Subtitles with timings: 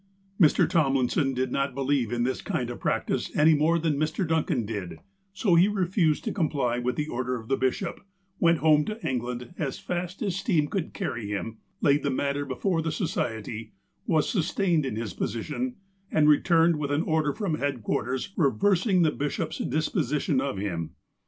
[0.39, 1.15] 256 THE APOSTLE OF ALASKA Mr.
[1.15, 4.27] Tomlinson did not believe in this kind of practice any more than Mr.
[4.27, 4.97] Duncan did,
[5.31, 7.99] so he refused to comply with the order of the bishop,
[8.39, 12.81] went home to England, aa fast as steam could carry him, laid the matter before
[12.81, 13.73] the Society,
[14.07, 15.75] was sustained in his position,
[16.11, 20.95] and returned with an order from headquarters reversing the bishop's dis position of him.